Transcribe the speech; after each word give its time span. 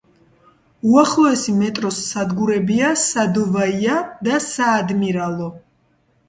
უახლოესი 0.93 1.53
მეტროს 1.57 1.99
სადგურებია 2.05 2.89
„სადოვაია“, 3.03 3.99
და 4.29 4.41
„საადმირალო“. 4.47 5.53